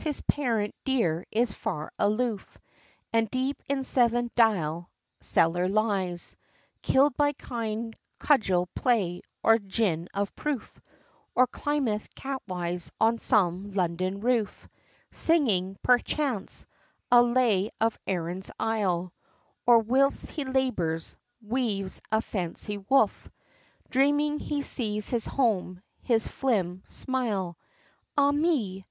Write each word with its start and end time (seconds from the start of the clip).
his 0.00 0.20
parent 0.28 0.74
dear 0.84 1.24
is 1.32 1.54
far 1.54 1.90
aloof, 1.98 2.58
And 3.14 3.30
deep 3.30 3.62
in 3.66 3.82
Seven 3.82 4.30
Dial 4.34 4.90
cellar 5.20 5.70
lies, 5.70 6.36
Killed 6.82 7.16
by 7.16 7.32
kind 7.32 7.94
cudgel 8.18 8.68
play, 8.74 9.22
or 9.42 9.58
gin 9.58 10.06
of 10.12 10.36
proof, 10.36 10.78
Or 11.34 11.46
climbeth, 11.46 12.14
catwise, 12.14 12.90
on 13.00 13.16
some 13.16 13.72
London 13.72 14.20
roof, 14.20 14.68
Singing, 15.12 15.78
perchance, 15.82 16.66
a 17.10 17.22
lay 17.22 17.70
of 17.80 17.98
Erin's 18.06 18.50
Isle, 18.60 19.14
Or, 19.64 19.78
whilst 19.78 20.30
he 20.30 20.44
labors, 20.44 21.16
weaves 21.40 22.02
a 22.12 22.20
fancy 22.20 22.76
woof, 22.76 23.30
Dreaming 23.88 24.40
he 24.40 24.60
sees 24.60 25.08
his 25.08 25.24
home, 25.26 25.80
his 26.02 26.28
Phelim 26.28 26.82
smile; 26.86 27.56
Ah 28.18 28.32
me! 28.32 28.84